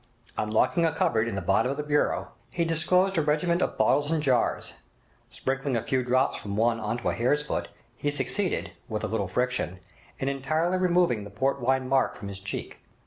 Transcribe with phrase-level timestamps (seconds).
[0.35, 4.09] Unlocking a cupboard in the bottom of the bureau, he disclosed a regiment of bottles
[4.09, 4.73] and jars.
[5.29, 9.07] Sprinkling a few drops from one on to a hare's foot, he succeeded, with a
[9.07, 9.79] little friction,
[10.17, 12.79] in entirely removing the port wine mark from his cheek.